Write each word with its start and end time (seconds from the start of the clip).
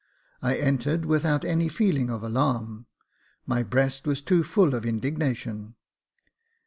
I 0.41 0.55
entered 0.55 1.05
without 1.05 1.45
any 1.45 1.69
feeling 1.69 2.09
of 2.09 2.23
alarm, 2.23 2.87
my 3.45 3.61
breast 3.61 4.07
was 4.07 4.19
too 4.19 4.43
full 4.43 4.73
of 4.73 4.83
indignation. 4.83 5.75